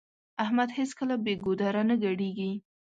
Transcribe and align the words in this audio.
احمد 0.43 0.69
هيڅکله 0.77 1.15
بې 1.23 1.33
ګودره 1.43 1.81
نه 1.89 1.95
ګډېږي. 2.03 2.51